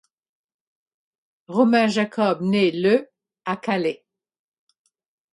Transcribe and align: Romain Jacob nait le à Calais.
Romain 1.45 1.85
Jacob 1.87 2.41
nait 2.41 2.71
le 2.71 3.07
à 3.45 3.55
Calais. 3.55 4.03